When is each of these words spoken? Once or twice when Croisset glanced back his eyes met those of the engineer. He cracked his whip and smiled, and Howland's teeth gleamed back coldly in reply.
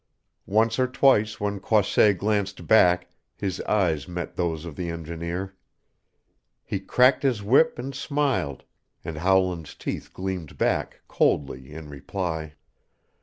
Once 0.47 0.79
or 0.79 0.87
twice 0.87 1.39
when 1.39 1.59
Croisset 1.59 2.17
glanced 2.17 2.65
back 2.65 3.11
his 3.37 3.61
eyes 3.69 4.07
met 4.07 4.35
those 4.35 4.65
of 4.65 4.75
the 4.75 4.89
engineer. 4.89 5.55
He 6.63 6.79
cracked 6.79 7.21
his 7.21 7.43
whip 7.43 7.77
and 7.77 7.93
smiled, 7.93 8.63
and 9.05 9.17
Howland's 9.19 9.75
teeth 9.75 10.09
gleamed 10.11 10.57
back 10.57 11.01
coldly 11.07 11.71
in 11.71 11.87
reply. 11.87 12.55